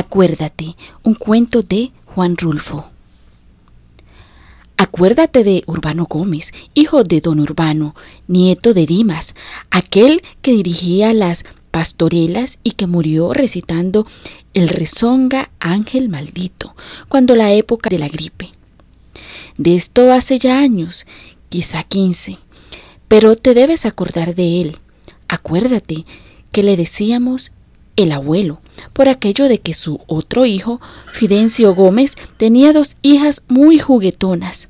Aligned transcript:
Acuérdate, 0.00 0.76
un 1.02 1.12
cuento 1.12 1.60
de 1.60 1.92
Juan 2.06 2.38
Rulfo. 2.38 2.86
Acuérdate 4.78 5.44
de 5.44 5.62
Urbano 5.66 6.06
Gómez, 6.08 6.54
hijo 6.72 7.04
de 7.04 7.20
don 7.20 7.38
Urbano, 7.38 7.94
nieto 8.26 8.72
de 8.72 8.86
Dimas, 8.86 9.34
aquel 9.70 10.22
que 10.40 10.52
dirigía 10.52 11.12
las 11.12 11.44
pastorelas 11.70 12.58
y 12.62 12.70
que 12.70 12.86
murió 12.86 13.34
recitando 13.34 14.06
el 14.54 14.70
rezonga 14.70 15.50
Ángel 15.60 16.08
Maldito, 16.08 16.74
cuando 17.10 17.36
la 17.36 17.52
época 17.52 17.90
de 17.90 17.98
la 17.98 18.08
gripe. 18.08 18.52
De 19.58 19.76
esto 19.76 20.10
hace 20.12 20.38
ya 20.38 20.60
años, 20.60 21.04
quizá 21.50 21.82
quince, 21.82 22.38
pero 23.06 23.36
te 23.36 23.52
debes 23.52 23.84
acordar 23.84 24.34
de 24.34 24.62
él. 24.62 24.78
Acuérdate 25.28 26.06
que 26.52 26.62
le 26.62 26.78
decíamos 26.78 27.52
el 28.02 28.12
abuelo, 28.12 28.60
por 28.92 29.08
aquello 29.08 29.48
de 29.48 29.60
que 29.60 29.74
su 29.74 30.00
otro 30.06 30.46
hijo, 30.46 30.80
Fidencio 31.12 31.74
Gómez, 31.74 32.16
tenía 32.36 32.72
dos 32.72 32.96
hijas 33.02 33.42
muy 33.48 33.78
juguetonas, 33.78 34.68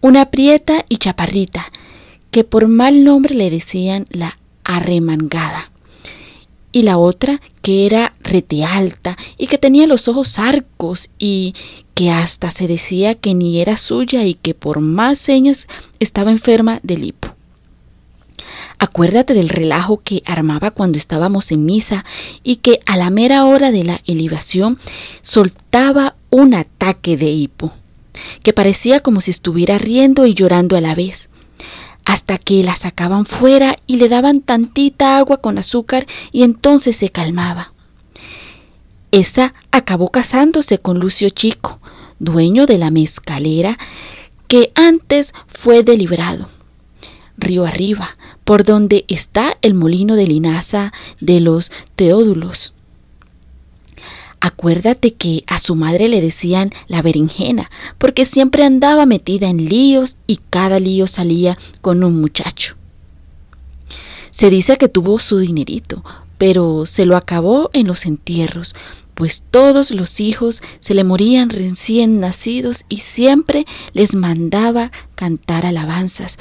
una 0.00 0.30
prieta 0.30 0.84
y 0.88 0.98
chaparrita, 0.98 1.70
que 2.30 2.44
por 2.44 2.68
mal 2.68 3.04
nombre 3.04 3.34
le 3.34 3.50
decían 3.50 4.06
la 4.10 4.38
arremangada, 4.64 5.70
y 6.72 6.82
la 6.82 6.98
otra 6.98 7.40
que 7.62 7.86
era 7.86 8.14
rete 8.22 8.64
alta 8.64 9.16
y 9.36 9.46
que 9.46 9.58
tenía 9.58 9.86
los 9.86 10.06
ojos 10.08 10.38
arcos 10.38 11.10
y 11.18 11.54
que 11.94 12.10
hasta 12.10 12.50
se 12.50 12.68
decía 12.68 13.14
que 13.14 13.34
ni 13.34 13.60
era 13.60 13.76
suya 13.76 14.24
y 14.24 14.34
que 14.34 14.54
por 14.54 14.80
más 14.80 15.18
señas 15.18 15.66
estaba 15.98 16.30
enferma 16.30 16.80
del 16.82 17.04
hipo. 17.04 17.37
Acuérdate 18.80 19.34
del 19.34 19.48
relajo 19.48 19.98
que 19.98 20.22
armaba 20.24 20.70
cuando 20.70 20.98
estábamos 20.98 21.50
en 21.50 21.64
misa 21.64 22.04
y 22.44 22.56
que 22.56 22.80
a 22.86 22.96
la 22.96 23.10
mera 23.10 23.44
hora 23.44 23.72
de 23.72 23.82
la 23.82 24.00
elevación 24.06 24.78
soltaba 25.20 26.14
un 26.30 26.54
ataque 26.54 27.16
de 27.16 27.26
hipo, 27.26 27.72
que 28.44 28.52
parecía 28.52 29.00
como 29.00 29.20
si 29.20 29.32
estuviera 29.32 29.78
riendo 29.78 30.26
y 30.26 30.34
llorando 30.34 30.76
a 30.76 30.80
la 30.80 30.94
vez, 30.94 31.28
hasta 32.04 32.38
que 32.38 32.62
la 32.62 32.76
sacaban 32.76 33.26
fuera 33.26 33.78
y 33.88 33.96
le 33.96 34.08
daban 34.08 34.42
tantita 34.42 35.18
agua 35.18 35.38
con 35.38 35.58
azúcar 35.58 36.06
y 36.30 36.44
entonces 36.44 36.96
se 36.96 37.10
calmaba. 37.10 37.72
Esa 39.10 39.54
acabó 39.72 40.10
casándose 40.10 40.78
con 40.78 41.00
Lucio 41.00 41.30
Chico, 41.30 41.80
dueño 42.20 42.66
de 42.66 42.78
la 42.78 42.92
mezcalera, 42.92 43.76
que 44.46 44.70
antes 44.76 45.34
fue 45.48 45.82
deliberado 45.82 46.48
río 47.38 47.64
arriba, 47.64 48.16
por 48.44 48.64
donde 48.64 49.04
está 49.08 49.56
el 49.62 49.74
molino 49.74 50.16
de 50.16 50.26
linaza 50.26 50.92
de 51.20 51.40
los 51.40 51.72
Teódulos. 51.96 52.74
Acuérdate 54.40 55.14
que 55.14 55.42
a 55.46 55.58
su 55.58 55.74
madre 55.74 56.08
le 56.08 56.20
decían 56.20 56.70
la 56.86 57.02
berenjena, 57.02 57.70
porque 57.98 58.24
siempre 58.24 58.64
andaba 58.64 59.06
metida 59.06 59.48
en 59.48 59.68
líos 59.68 60.16
y 60.26 60.38
cada 60.50 60.78
lío 60.78 61.06
salía 61.06 61.58
con 61.80 62.04
un 62.04 62.20
muchacho. 62.20 62.76
Se 64.30 64.50
dice 64.50 64.76
que 64.76 64.88
tuvo 64.88 65.18
su 65.18 65.38
dinerito, 65.38 66.04
pero 66.36 66.86
se 66.86 67.04
lo 67.04 67.16
acabó 67.16 67.70
en 67.72 67.88
los 67.88 68.06
entierros, 68.06 68.76
pues 69.18 69.42
todos 69.50 69.90
los 69.90 70.20
hijos 70.20 70.62
se 70.78 70.94
le 70.94 71.02
morían 71.02 71.50
recién 71.50 72.20
nacidos 72.20 72.84
y 72.88 72.98
siempre 72.98 73.66
les 73.92 74.14
mandaba 74.14 74.92
cantar 75.16 75.66
alabanzas, 75.66 76.38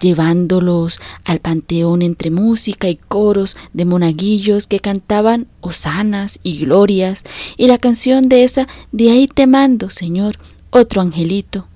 llevándolos 0.00 0.98
al 1.24 1.38
panteón 1.38 2.02
entre 2.02 2.32
música 2.32 2.88
y 2.88 2.96
coros 2.96 3.56
de 3.74 3.84
monaguillos 3.84 4.66
que 4.66 4.80
cantaban 4.80 5.46
hosanas 5.60 6.40
y 6.42 6.58
glorias 6.58 7.22
y 7.56 7.68
la 7.68 7.78
canción 7.78 8.28
de 8.28 8.42
esa 8.42 8.66
de 8.90 9.12
ahí 9.12 9.28
te 9.28 9.46
mando, 9.46 9.88
Señor, 9.90 10.36
otro 10.70 11.02
angelito. 11.02 11.68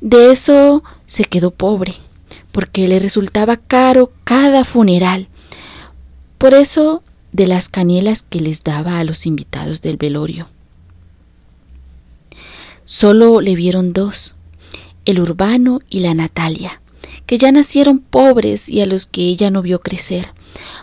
De 0.00 0.32
eso 0.32 0.82
se 1.06 1.22
quedó 1.22 1.52
pobre, 1.52 1.94
porque 2.50 2.88
le 2.88 2.98
resultaba 2.98 3.56
caro 3.56 4.10
cada 4.24 4.64
funeral. 4.64 5.28
Por 6.36 6.52
eso 6.52 7.04
de 7.36 7.46
las 7.46 7.68
canielas 7.68 8.24
que 8.28 8.40
les 8.40 8.64
daba 8.64 8.98
a 8.98 9.04
los 9.04 9.26
invitados 9.26 9.82
del 9.82 9.98
velorio. 9.98 10.48
Solo 12.84 13.42
le 13.42 13.54
vieron 13.54 13.92
dos, 13.92 14.34
el 15.04 15.20
urbano 15.20 15.80
y 15.90 16.00
la 16.00 16.14
Natalia, 16.14 16.80
que 17.26 17.36
ya 17.36 17.52
nacieron 17.52 17.98
pobres 17.98 18.70
y 18.70 18.80
a 18.80 18.86
los 18.86 19.04
que 19.04 19.22
ella 19.22 19.50
no 19.50 19.60
vio 19.60 19.80
crecer, 19.80 20.32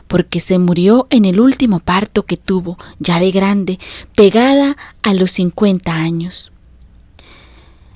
porque 0.08 0.40
se 0.40 0.60
murió 0.60 1.08
en 1.10 1.26
el 1.26 1.40
último 1.40 1.80
parto 1.80 2.24
que 2.24 2.38
tuvo, 2.38 2.78
ya 3.00 3.20
de 3.20 3.32
grande, 3.32 3.80
pegada 4.16 4.78
a 5.02 5.14
los 5.16 5.32
cincuenta 5.32 5.96
años. 5.96 6.52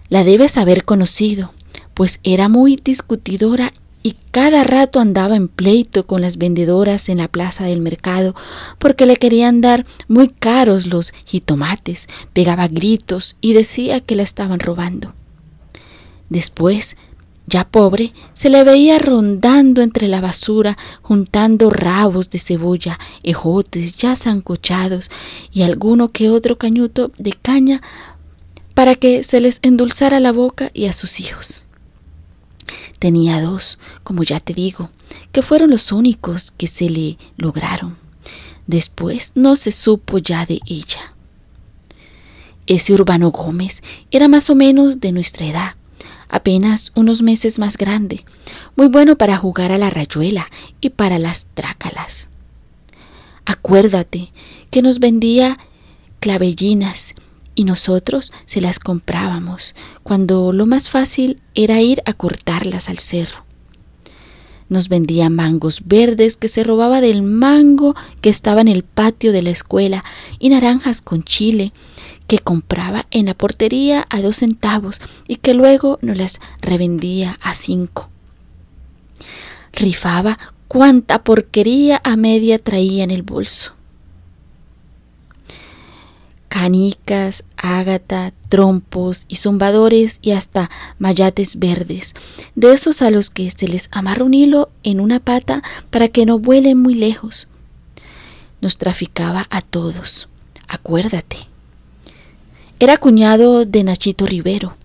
La 0.09 0.24
debes 0.24 0.57
haber 0.57 0.84
conocido, 0.84 1.53
pues 1.94 2.19
era 2.24 2.50
muy 2.50 2.78
discutidora 2.78 3.72
y 4.07 4.16
cada 4.31 4.63
rato 4.63 5.01
andaba 5.01 5.35
en 5.35 5.50
pleito 5.50 6.07
con 6.07 6.22
las 6.22 6.38
vendedoras 6.38 7.09
en 7.09 7.18
la 7.18 7.28
plaza 7.28 7.66
del 7.66 7.81
mercado 7.81 8.35
porque 8.79 9.06
le 9.06 9.18
querían 9.18 9.59
dar 9.59 9.85
muy 10.07 10.29
caros 10.29 10.85
los 10.85 11.12
jitomates, 11.25 12.07
pegaba 12.31 12.69
gritos 12.69 13.35
y 13.41 13.51
decía 13.51 14.00
que 14.00 14.16
la 14.16 14.23
estaban 14.23 14.62
robando. 14.62 15.13
Después, 16.29 16.95
ya 17.47 17.68
pobre, 17.68 18.13
se 18.31 18.50
le 18.50 18.63
veía 18.63 18.97
rondando 18.97 19.81
entre 19.81 20.07
la 20.07 20.22
basura, 20.22 20.78
juntando 21.01 21.69
rabos 21.69 22.29
de 22.29 22.39
cebolla, 22.39 22.97
ejotes 23.24 23.97
ya 23.97 24.16
zancochados 24.16 25.12
y 25.51 25.63
alguno 25.63 26.13
que 26.13 26.29
otro 26.29 26.57
cañuto 26.57 27.12
de 27.18 27.34
caña 27.34 27.81
para 28.74 28.95
que 28.95 29.25
se 29.25 29.41
les 29.41 29.59
endulzara 29.63 30.22
la 30.22 30.31
boca 30.31 30.72
y 30.74 30.85
a 30.85 30.94
sus 30.94 31.19
hijos. 31.19 31.66
Tenía 32.99 33.41
dos, 33.41 33.77
como 34.03 34.23
ya 34.23 34.39
te 34.39 34.53
digo, 34.53 34.89
que 35.31 35.41
fueron 35.41 35.69
los 35.69 35.91
únicos 35.91 36.51
que 36.51 36.67
se 36.67 36.89
le 36.89 37.17
lograron. 37.37 37.97
Después 38.65 39.31
no 39.35 39.55
se 39.55 39.71
supo 39.71 40.17
ya 40.17 40.45
de 40.45 40.59
ella. 40.65 41.13
Ese 42.65 42.93
Urbano 42.93 43.31
Gómez 43.31 43.81
era 44.11 44.27
más 44.27 44.49
o 44.49 44.55
menos 44.55 44.99
de 44.99 45.13
nuestra 45.13 45.45
edad, 45.45 45.75
apenas 46.27 46.91
unos 46.95 47.21
meses 47.21 47.59
más 47.59 47.77
grande, 47.77 48.25
muy 48.75 48.87
bueno 48.87 49.17
para 49.17 49.37
jugar 49.37 49.71
a 49.71 49.77
la 49.77 49.89
rayuela 49.89 50.49
y 50.81 50.89
para 50.89 51.17
las 51.17 51.47
trácalas. 51.53 52.27
Acuérdate 53.45 54.33
que 54.69 54.81
nos 54.81 54.99
vendía 54.99 55.57
clavellinas 56.19 57.15
y 57.57 57.63
nosotros 57.63 58.31
se 58.45 58.62
las 58.62 58.78
comprábamos, 58.78 59.73
cuando 60.03 60.53
lo 60.53 60.68
más 60.68 60.91
fácil 60.91 61.41
era 61.56 61.81
ir 61.81 62.03
a 62.06 62.13
cortarlas 62.13 62.88
al 62.88 63.00
cerro. 63.00 63.45
Nos 64.69 64.90
vendía 64.90 65.31
mangos 65.31 65.81
verdes 65.85 66.38
que 66.38 66.50
se 66.50 66.63
robaba 66.63 67.01
del 67.01 67.23
mango 67.23 67.95
que 68.22 68.29
estaba 68.29 68.62
en 68.62 68.68
el 68.68 68.84
patio 68.84 69.31
de 69.31 69.41
la 69.41 69.50
escuela 69.50 70.03
y 70.38 70.50
naranjas 70.50 71.01
con 71.01 71.23
chile 71.23 71.73
que 72.28 72.38
compraba 72.38 73.07
en 73.09 73.25
la 73.25 73.34
portería 73.34 74.06
a 74.07 74.22
dos 74.22 74.38
centavos 74.38 75.01
y 75.28 75.38
que 75.38 75.56
luego 75.56 75.97
nos 76.03 76.16
las 76.16 76.39
revendía 76.62 77.39
a 77.41 77.56
cinco. 77.56 78.12
Rifaba 79.74 80.38
cuánta 80.68 81.24
porquería 81.24 82.01
a 82.03 82.18
media 82.18 82.59
traía 82.59 83.03
en 83.03 83.09
el 83.09 83.24
bolso 83.24 83.76
canicas, 86.47 87.43
ágata, 87.57 88.33
trompos 88.49 89.25
y 89.27 89.35
zumbadores 89.35 90.19
y 90.21 90.31
hasta 90.31 90.69
mayates 90.99 91.59
verdes, 91.59 92.15
de 92.55 92.73
esos 92.73 93.01
a 93.01 93.11
los 93.11 93.29
que 93.29 93.49
se 93.51 93.67
les 93.67 93.89
amarra 93.91 94.23
un 94.23 94.33
hilo 94.33 94.69
en 94.83 94.99
una 94.99 95.19
pata 95.19 95.63
para 95.89 96.07
que 96.07 96.25
no 96.25 96.39
vuelen 96.39 96.79
muy 96.79 96.95
lejos. 96.95 97.47
Nos 98.61 98.77
traficaba 98.77 99.45
a 99.49 99.61
todos, 99.61 100.29
acuérdate. 100.67 101.37
Era 102.79 102.97
cuñado 102.97 103.65
de 103.65 103.83
Nachito 103.83 104.25
Rivero, 104.25 104.75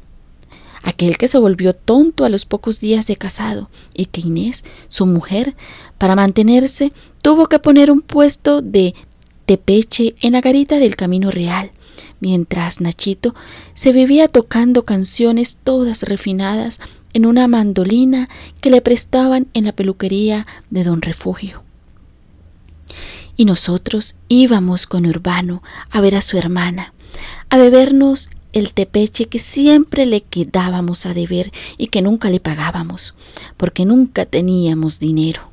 aquel 0.83 1.17
que 1.17 1.29
se 1.29 1.39
volvió 1.39 1.75
tonto 1.75 2.25
a 2.25 2.29
los 2.29 2.45
pocos 2.45 2.81
días 2.81 3.07
de 3.07 3.17
casado 3.17 3.71
y 3.95 4.07
que 4.07 4.23
Inés, 4.23 4.65
su 4.89 5.07
mujer, 5.07 5.55
para 5.99 6.17
mantenerse, 6.17 6.93
tuvo 7.23 7.47
que 7.47 7.59
poner 7.59 7.91
un 7.91 8.01
puesto 8.01 8.63
de 8.63 8.95
Tepeche 9.47 10.15
en 10.23 10.33
la 10.33 10.41
garita 10.41 10.79
del 10.79 10.97
Camino 10.97 11.31
Real, 11.31 11.71
mientras 12.21 12.81
Nachito 12.81 13.35
se 13.75 13.93
vivía 13.93 14.29
tocando 14.29 14.85
canciones 14.85 15.59
todas 15.63 16.03
refinadas 16.05 16.79
en 17.13 17.27
una 17.27 17.49
mandolina 17.49 18.29
que 18.61 18.71
le 18.71 18.81
prestaban 18.81 19.49
en 19.55 19.65
la 19.65 19.73
peluquería 19.73 20.47
de 20.71 20.85
don 20.85 21.03
Refugio. 21.03 21.63
Y 23.37 23.45
nosotros 23.45 24.17
íbamos 24.29 24.87
con 24.87 25.07
Urbano 25.07 25.63
a 25.91 26.01
ver 26.01 26.15
a 26.15 26.23
su 26.23 26.39
hermana, 26.39 26.93
a 27.51 27.59
bebernos 27.59 28.31
el 28.53 28.75
tepeche 28.75 29.27
que 29.27 29.39
siempre 29.39 30.07
le 30.07 30.21
quedábamos 30.21 31.07
a 31.07 31.15
deber 31.15 31.53
y 31.79 31.89
que 31.89 32.03
nunca 32.03 32.31
le 32.31 32.41
pagábamos, 32.41 33.15
porque 33.57 33.85
nunca 33.85 34.27
teníamos 34.27 34.99
dinero. 34.99 35.51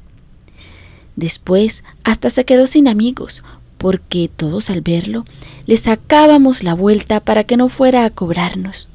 Después 1.16 1.84
hasta 2.04 2.30
se 2.30 2.46
quedó 2.46 2.68
sin 2.68 2.88
amigos, 2.88 3.44
porque 3.80 4.30
todos 4.30 4.70
al 4.70 4.82
verlo 4.82 5.26
le 5.66 5.78
sacábamos 5.78 6.64
la 6.64 6.76
vuelta 6.76 7.22
para 7.22 7.46
que 7.46 7.58
no 7.58 7.70
fuera 7.70 8.06
a 8.06 8.10
cobrarnos. 8.12 8.90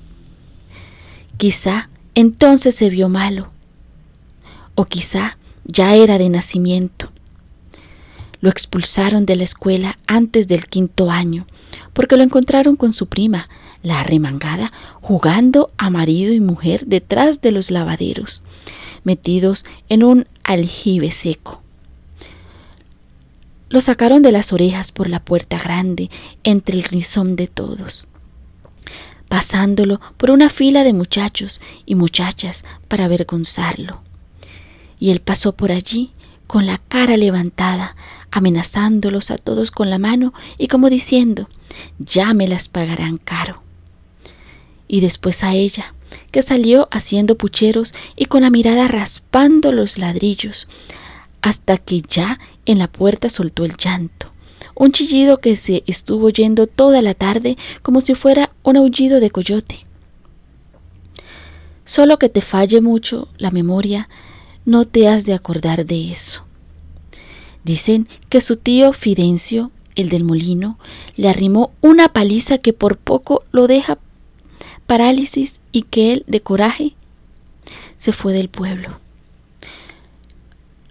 Quizá 1.39 1.89
entonces 2.15 2.77
se 2.77 2.91
vio 2.91 3.09
malo, 3.09 3.51
o 4.77 4.85
quizá 4.85 5.39
ya 5.65 5.97
era 5.97 6.19
de 6.19 6.29
nacimiento. 6.29 7.11
Lo 8.41 8.51
expulsaron 8.51 9.25
de 9.25 9.37
la 9.37 9.45
escuela 9.45 9.99
antes 10.07 10.47
del 10.49 10.67
quinto 10.67 11.11
año, 11.11 11.47
porque 11.95 12.19
lo 12.19 12.23
encontraron 12.23 12.77
con 12.77 12.93
su 12.93 13.07
prima, 13.07 13.49
la 13.83 14.01
arremangada, 14.01 14.71
jugando 15.01 15.73
a 15.79 15.89
marido 15.89 16.35
y 16.35 16.41
mujer 16.41 16.85
detrás 16.87 17.41
de 17.41 17.53
los 17.53 17.71
lavaderos, 17.71 18.43
metidos 19.03 19.65
en 19.89 20.05
un 20.05 20.27
aljibe 20.43 21.11
seco. 21.11 21.64
Lo 23.75 23.81
sacaron 23.81 24.23
de 24.23 24.31
las 24.31 24.53
orejas 24.53 24.93
por 24.93 25.09
la 25.09 25.25
puerta 25.25 25.59
grande, 25.59 26.09
entre 26.45 26.77
el 26.77 26.85
rizón 26.85 27.35
de 27.35 27.49
todos, 27.49 28.07
pasándolo 29.29 30.01
por 30.17 30.31
una 30.31 30.49
fila 30.49 30.85
de 30.85 30.93
muchachos 30.93 31.61
y 31.85 31.97
muchachas 31.97 32.65
para 32.87 33.07
avergonzarlo. 33.07 34.01
Y 35.01 35.11
él 35.11 35.21
pasó 35.21 35.57
por 35.57 35.73
allí 35.73 36.13
con 36.47 36.67
la 36.67 36.79
cara 36.79 37.17
levantada, 37.17 37.97
amenazándolos 38.31 39.33
a 39.33 39.39
todos 39.39 39.73
con 39.73 39.91
la 39.91 39.99
mano 39.99 40.35
y 40.57 40.69
como 40.69 40.89
diciendo, 40.89 41.49
ya 41.99 42.33
me 42.33 42.47
las 42.47 42.69
pagarán 42.69 43.19
caro. 43.19 43.65
Y 44.87 45.01
después 45.01 45.43
a 45.43 45.53
ella, 45.53 45.97
que 46.31 46.43
salió 46.43 46.87
haciendo 46.93 47.37
pucheros 47.37 47.93
y 48.15 48.27
con 48.27 48.43
la 48.43 48.51
mirada 48.51 48.87
raspando 48.87 49.73
los 49.73 49.99
ladrillos, 49.99 50.69
hasta 51.45 51.77
que 51.77 52.01
ya 52.01 52.41
en 52.65 52.79
la 52.79 52.89
puerta 52.91 53.29
soltó 53.29 53.67
el 53.67 53.77
llanto, 53.77 54.33
un 54.75 54.93
chillido 54.93 55.37
que 55.37 55.57
se 55.57 55.85
estuvo 55.87 56.29
oyendo 56.29 56.67
toda 56.67 57.03
la 57.03 57.13
tarde 57.13 57.59
como 57.83 58.01
si 58.01 58.15
fuera 58.15 58.51
un 58.63 58.79
aullido 58.79 59.21
de 59.21 59.31
coyote. 59.31 59.85
Solo 61.85 62.19
que 62.19 62.31
te 62.31 62.41
falle 62.41 62.81
mucho 62.81 63.29
la 63.37 63.51
memoria, 63.51 64.09
no 64.65 64.87
te 64.87 65.07
has 65.07 65.27
de 65.27 65.35
acordar 65.35 65.85
de 65.85 66.11
eso. 66.11 66.45
Dicen 67.63 68.09
que 68.31 68.41
su 68.41 68.57
tío 68.57 68.95
Fidencio, 68.95 69.71
el 69.97 70.09
del 70.09 70.25
molino, 70.25 70.79
le 71.15 71.29
arrimó 71.29 71.73
una 71.83 72.09
paliza 72.09 72.57
que 72.57 72.73
por 72.73 72.97
poco 72.97 73.45
lo 73.53 73.67
deja 73.67 73.99
parálisis 74.87 75.61
y 75.73 75.83
que 75.83 76.15
él, 76.15 76.25
de 76.27 76.41
coraje, 76.41 76.95
se 77.99 78.15
fue 78.15 78.33
del 78.33 78.49
pueblo. 78.49 79.04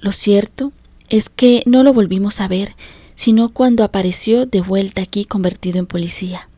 Lo 0.03 0.11
cierto 0.11 0.73
es 1.07 1.29
que 1.29 1.63
no 1.65 1.81
lo 1.81 1.94
volvimos 1.94 2.41
a 2.41 2.50
ver, 2.50 2.75
sino 3.15 3.53
cuando 3.53 3.85
apareció 3.85 4.45
de 4.45 4.59
vuelta 4.59 5.01
aquí 5.01 5.23
convertido 5.23 5.79
en 5.79 5.85
policía. 5.85 6.50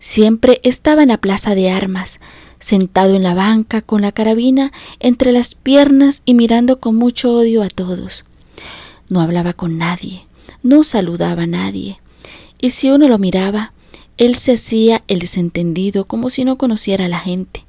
Siempre 0.00 0.58
estaba 0.64 1.04
en 1.04 1.10
la 1.10 1.18
plaza 1.18 1.54
de 1.54 1.70
armas, 1.70 2.18
sentado 2.58 3.14
en 3.14 3.22
la 3.22 3.34
banca 3.34 3.82
con 3.82 4.02
la 4.02 4.10
carabina 4.10 4.72
entre 4.98 5.30
las 5.30 5.54
piernas 5.54 6.22
y 6.24 6.34
mirando 6.34 6.80
con 6.80 6.96
mucho 6.96 7.32
odio 7.32 7.62
a 7.62 7.68
todos. 7.68 8.24
No 9.08 9.20
hablaba 9.20 9.52
con 9.52 9.78
nadie, 9.78 10.26
no 10.64 10.82
saludaba 10.82 11.44
a 11.44 11.46
nadie, 11.46 12.00
y 12.60 12.70
si 12.70 12.90
uno 12.90 13.06
lo 13.06 13.20
miraba, 13.20 13.72
él 14.16 14.34
se 14.34 14.54
hacía 14.54 15.04
el 15.06 15.20
desentendido 15.20 16.06
como 16.06 16.30
si 16.30 16.44
no 16.44 16.58
conociera 16.58 17.04
a 17.04 17.08
la 17.08 17.20
gente. 17.20 17.64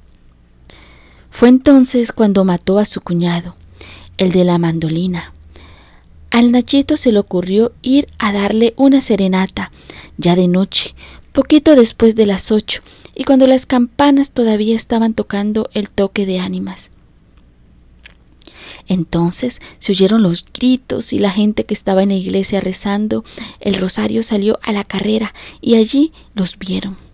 Fue 1.30 1.50
entonces 1.50 2.10
cuando 2.10 2.44
mató 2.44 2.78
a 2.78 2.84
su 2.84 3.00
cuñado, 3.00 3.54
el 4.18 4.32
de 4.32 4.44
la 4.44 4.58
mandolina. 4.58 5.32
Al 6.30 6.52
Nachito 6.52 6.96
se 6.96 7.12
le 7.12 7.18
ocurrió 7.18 7.72
ir 7.82 8.08
a 8.18 8.32
darle 8.32 8.74
una 8.76 9.00
serenata, 9.00 9.70
ya 10.18 10.36
de 10.36 10.48
noche, 10.48 10.94
poquito 11.32 11.74
después 11.74 12.16
de 12.16 12.26
las 12.26 12.50
ocho, 12.50 12.82
y 13.14 13.24
cuando 13.24 13.46
las 13.46 13.66
campanas 13.66 14.32
todavía 14.32 14.76
estaban 14.76 15.14
tocando 15.14 15.70
el 15.72 15.88
toque 15.88 16.26
de 16.26 16.40
ánimas. 16.40 16.90
Entonces 18.88 19.60
se 19.78 19.92
oyeron 19.92 20.22
los 20.22 20.44
gritos 20.52 21.12
y 21.12 21.18
la 21.18 21.30
gente 21.30 21.64
que 21.64 21.74
estaba 21.74 22.02
en 22.02 22.10
la 22.10 22.14
iglesia 22.14 22.60
rezando 22.60 23.24
el 23.60 23.74
rosario 23.74 24.22
salió 24.22 24.58
a 24.62 24.72
la 24.72 24.84
carrera 24.84 25.34
y 25.60 25.74
allí 25.74 26.12
los 26.34 26.58
vieron 26.58 27.05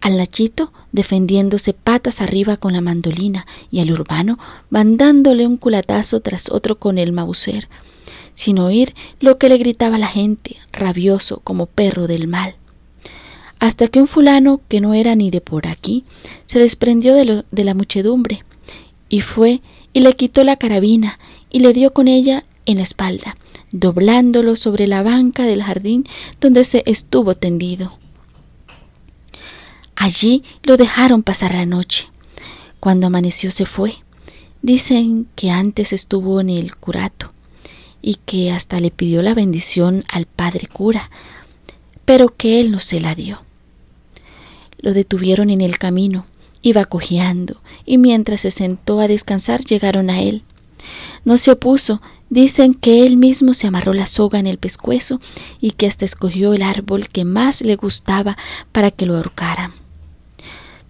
al 0.00 0.16
Nachito 0.16 0.72
defendiéndose 0.92 1.72
patas 1.72 2.20
arriba 2.20 2.56
con 2.56 2.72
la 2.72 2.80
mandolina 2.80 3.46
y 3.70 3.80
al 3.80 3.92
urbano 3.92 4.38
mandándole 4.70 5.46
un 5.46 5.56
culatazo 5.56 6.20
tras 6.20 6.50
otro 6.50 6.78
con 6.78 6.98
el 6.98 7.12
mauser, 7.12 7.68
sin 8.34 8.58
oír 8.58 8.94
lo 9.20 9.38
que 9.38 9.48
le 9.48 9.58
gritaba 9.58 9.98
la 9.98 10.08
gente, 10.08 10.56
rabioso 10.72 11.40
como 11.40 11.66
perro 11.66 12.06
del 12.06 12.28
mal. 12.28 12.54
Hasta 13.58 13.88
que 13.88 14.00
un 14.00 14.08
fulano 14.08 14.62
que 14.68 14.80
no 14.80 14.94
era 14.94 15.14
ni 15.14 15.30
de 15.30 15.42
por 15.42 15.66
aquí 15.66 16.04
se 16.46 16.58
desprendió 16.58 17.14
de, 17.14 17.44
de 17.50 17.64
la 17.64 17.74
muchedumbre 17.74 18.44
y 19.08 19.20
fue 19.20 19.60
y 19.92 20.00
le 20.00 20.14
quitó 20.14 20.44
la 20.44 20.56
carabina 20.56 21.18
y 21.50 21.60
le 21.60 21.74
dio 21.74 21.92
con 21.92 22.08
ella 22.08 22.44
en 22.64 22.78
la 22.78 22.84
espalda, 22.84 23.36
doblándolo 23.70 24.56
sobre 24.56 24.86
la 24.86 25.02
banca 25.02 25.44
del 25.44 25.62
jardín 25.62 26.06
donde 26.40 26.64
se 26.64 26.82
estuvo 26.86 27.34
tendido. 27.34 27.99
Allí 30.00 30.44
lo 30.62 30.78
dejaron 30.78 31.22
pasar 31.22 31.52
la 31.52 31.66
noche. 31.66 32.08
Cuando 32.80 33.08
amaneció 33.08 33.50
se 33.50 33.66
fue. 33.66 33.96
Dicen 34.62 35.28
que 35.36 35.50
antes 35.50 35.92
estuvo 35.92 36.40
en 36.40 36.48
el 36.48 36.74
curato 36.74 37.34
y 38.00 38.14
que 38.14 38.50
hasta 38.50 38.80
le 38.80 38.90
pidió 38.90 39.20
la 39.20 39.34
bendición 39.34 40.04
al 40.08 40.24
padre 40.24 40.68
cura, 40.68 41.10
pero 42.06 42.34
que 42.34 42.62
él 42.62 42.70
no 42.70 42.78
se 42.80 42.98
la 42.98 43.14
dio. 43.14 43.42
Lo 44.78 44.94
detuvieron 44.94 45.50
en 45.50 45.60
el 45.60 45.76
camino, 45.76 46.24
iba 46.62 46.86
cojeando, 46.86 47.60
y 47.84 47.98
mientras 47.98 48.40
se 48.40 48.50
sentó 48.50 49.00
a 49.00 49.06
descansar 49.06 49.66
llegaron 49.66 50.08
a 50.08 50.22
él. 50.22 50.44
No 51.26 51.36
se 51.36 51.50
opuso, 51.50 52.00
dicen 52.30 52.72
que 52.72 53.06
él 53.06 53.18
mismo 53.18 53.52
se 53.52 53.66
amarró 53.66 53.92
la 53.92 54.06
soga 54.06 54.38
en 54.38 54.46
el 54.46 54.56
pescuezo 54.56 55.20
y 55.60 55.72
que 55.72 55.86
hasta 55.86 56.06
escogió 56.06 56.54
el 56.54 56.62
árbol 56.62 57.10
que 57.10 57.26
más 57.26 57.60
le 57.60 57.76
gustaba 57.76 58.38
para 58.72 58.90
que 58.90 59.04
lo 59.04 59.14
ahorcaran. 59.14 59.74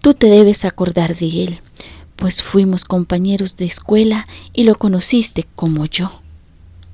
Tú 0.00 0.14
te 0.14 0.28
debes 0.28 0.64
acordar 0.64 1.14
de 1.16 1.44
él, 1.44 1.60
pues 2.16 2.42
fuimos 2.42 2.84
compañeros 2.84 3.56
de 3.58 3.66
escuela 3.66 4.26
y 4.54 4.64
lo 4.64 4.76
conociste 4.76 5.46
como 5.54 5.84
yo. 5.84 6.22